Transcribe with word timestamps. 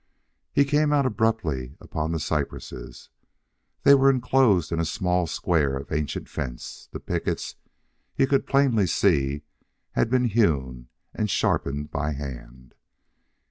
He 0.51 0.65
came 0.65 0.91
out 0.91 1.05
abruptly 1.05 1.75
upon 1.79 2.11
the 2.11 2.19
cypresses. 2.19 3.09
They 3.83 3.93
were 3.93 4.09
enclosed 4.09 4.71
in 4.71 4.79
a 4.79 4.83
small 4.83 5.27
square 5.27 5.77
of 5.77 5.91
ancient 5.91 6.27
fence; 6.27 6.89
the 6.91 6.99
pickets 6.99 7.53
he 8.15 8.25
could 8.25 8.47
plainly 8.47 8.87
see 8.87 9.43
had 9.91 10.09
been 10.09 10.25
hewn 10.25 10.87
and 11.13 11.29
sharpened 11.29 11.91
by 11.91 12.13
hand. 12.13 12.73